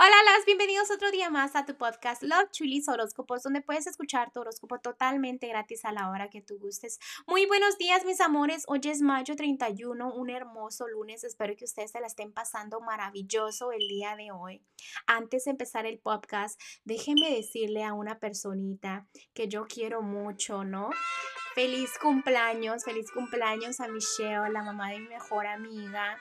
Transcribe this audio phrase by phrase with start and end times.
[0.00, 4.30] Hola, las bienvenidos otro día más a tu podcast Love Chulis Horóscopos, donde puedes escuchar
[4.30, 7.00] tu horóscopo totalmente gratis a la hora que tú gustes.
[7.26, 8.62] Muy buenos días, mis amores.
[8.68, 11.24] Hoy es mayo 31, un hermoso lunes.
[11.24, 14.62] Espero que ustedes se la estén pasando maravilloso el día de hoy.
[15.08, 20.90] Antes de empezar el podcast, déjenme decirle a una personita que yo quiero mucho, ¿no?
[21.56, 26.16] Feliz cumpleaños, feliz cumpleaños a Michelle, la mamá de mi mejor amiga.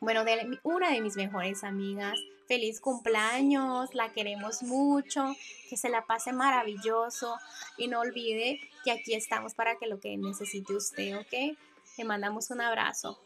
[0.00, 2.18] Bueno, de una de mis mejores amigas
[2.48, 5.36] feliz cumpleaños, la queremos mucho,
[5.68, 7.36] que se la pase maravilloso
[7.76, 11.56] y no olvide que aquí estamos para que lo que necesite usted, ¿ok?
[11.96, 13.20] Le mandamos un abrazo.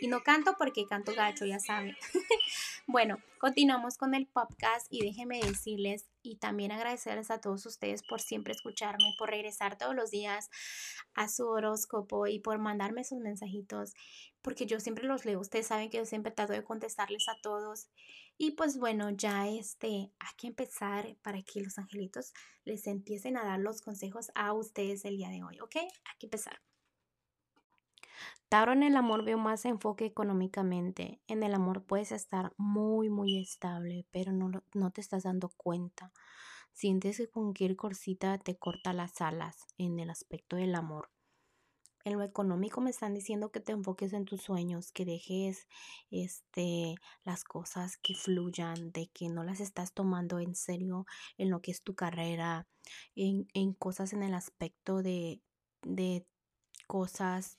[0.00, 1.96] Y no canto porque canto gacho, ya saben.
[2.86, 8.20] bueno, continuamos con el podcast y déjenme decirles y también agradecerles a todos ustedes por
[8.20, 10.48] siempre escucharme, por regresar todos los días
[11.14, 13.92] a su horóscopo y por mandarme sus mensajitos,
[14.40, 15.40] porque yo siempre los leo.
[15.40, 17.88] Ustedes saben que yo siempre trato de contestarles a todos.
[18.38, 22.32] Y pues bueno, ya este, hay que empezar para que los angelitos
[22.64, 25.76] les empiecen a dar los consejos a ustedes el día de hoy, ¿ok?
[25.76, 26.60] Hay que empezar.
[28.48, 31.20] Tauro en el amor veo más enfoque económicamente.
[31.26, 36.12] En el amor puedes estar muy, muy estable, pero no, no te estás dando cuenta.
[36.72, 41.10] Sientes que cualquier corsita te corta las alas en el aspecto del amor.
[42.06, 45.66] En lo económico me están diciendo que te enfoques en tus sueños, que dejes
[46.12, 51.04] este las cosas que fluyan, de que no las estás tomando en serio
[51.36, 52.68] en lo que es tu carrera,
[53.16, 55.42] en, en cosas en el aspecto de,
[55.82, 56.24] de
[56.86, 57.58] cosas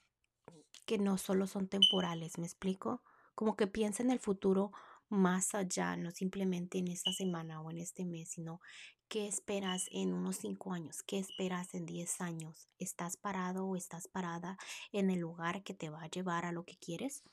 [0.87, 3.03] que no solo son temporales, ¿me explico?
[3.35, 4.71] Como que piensa en el futuro
[5.09, 8.61] más allá, no simplemente en esta semana o en este mes, sino
[9.09, 12.69] qué esperas en unos cinco años, qué esperas en diez años.
[12.79, 14.57] ¿Estás parado o estás parada
[14.93, 17.23] en el lugar que te va a llevar a lo que quieres?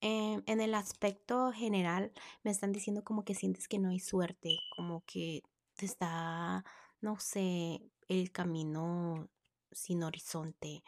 [0.00, 4.58] Em, en el aspecto general, me están diciendo como que sientes que no hay suerte,
[4.76, 5.42] como que
[5.76, 6.64] te está,
[7.00, 9.28] no sé, el camino
[9.70, 10.82] sin horizonte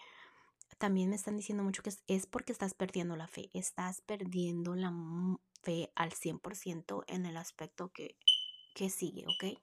[0.85, 4.93] también me están diciendo mucho que es, porque estás perdiendo la fe, estás perdiendo la
[5.63, 8.19] fe al 100% en el aspecto que,
[8.75, 9.59] que sigue, ¿ok?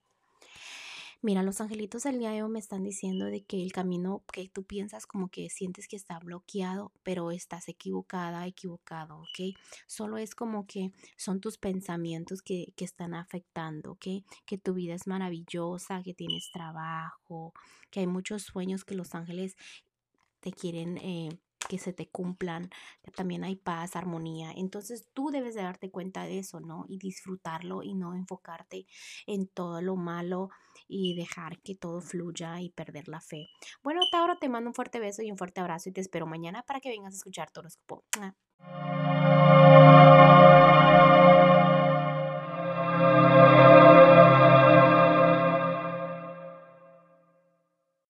[1.22, 4.50] Mira, los angelitos del día de hoy me están diciendo de que el camino que
[4.50, 9.56] tú piensas como que sientes que está bloqueado, pero estás equivocada, equivocado, ¿ok?
[9.86, 14.26] Solo es como que son tus pensamientos que, que están afectando, ¿ok?
[14.48, 17.54] Que tu vida es maravillosa, que tienes trabajo,
[17.92, 19.56] que hay muchos sueños que los ángeles
[20.42, 21.30] te quieren eh,
[21.70, 22.70] que se te cumplan,
[23.16, 24.52] también hay paz, armonía.
[24.52, 26.86] Entonces tú debes de darte cuenta de eso, ¿no?
[26.90, 28.86] Y disfrutarlo y no enfocarte
[29.26, 30.50] en todo lo malo
[30.88, 33.48] y dejar que todo fluya y perder la fe.
[33.84, 36.64] Bueno, Tauro, te mando un fuerte beso y un fuerte abrazo y te espero mañana
[36.64, 38.04] para que vengas a escuchar tu horóscopo.